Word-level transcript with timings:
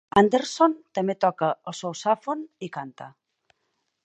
Anderson 0.19 0.73
també 0.99 1.15
toca 1.27 1.51
el 1.73 1.77
sousàfon 1.83 2.45
i 2.69 2.75
canta. 2.79 3.15